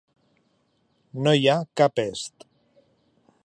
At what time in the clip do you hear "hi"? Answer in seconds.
1.41-1.45